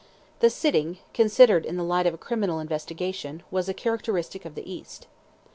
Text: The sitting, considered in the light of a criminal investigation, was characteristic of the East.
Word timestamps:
The 0.39 0.49
sitting, 0.49 0.97
considered 1.13 1.63
in 1.63 1.77
the 1.77 1.83
light 1.83 2.07
of 2.07 2.13
a 2.15 2.17
criminal 2.17 2.59
investigation, 2.59 3.43
was 3.51 3.69
characteristic 3.77 4.45
of 4.45 4.55
the 4.55 4.67
East. 4.67 5.05